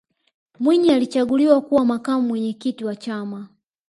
[0.59, 3.47] mwinyi alichaguliwa kuwa makamu mwenyekiti wa chama